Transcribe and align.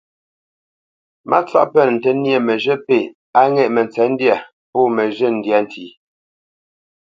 Mátsáʼ 1.29 1.67
pə́nə 1.73 1.91
ntə́ 1.95 2.13
nyê 2.23 2.37
məzhə̂ 2.47 2.75
pêʼ 2.87 3.05
á 3.39 3.41
ŋɛ̂ʼ 3.53 3.71
mətsə̌ndyâ 3.75 4.35
pó 4.71 4.79
məzhyə́ 4.95 5.31
ndyâ 5.37 5.57
ntí. 5.63 5.85